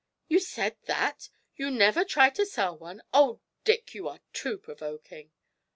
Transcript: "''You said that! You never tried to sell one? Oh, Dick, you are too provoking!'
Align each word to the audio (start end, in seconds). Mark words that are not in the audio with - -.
"''You 0.29 0.39
said 0.39 0.77
that! 0.85 1.29
You 1.55 1.69
never 1.69 2.03
tried 2.03 2.33
to 2.33 2.45
sell 2.47 2.75
one? 2.75 3.03
Oh, 3.13 3.39
Dick, 3.63 3.93
you 3.93 4.07
are 4.07 4.21
too 4.33 4.57
provoking!' 4.57 5.29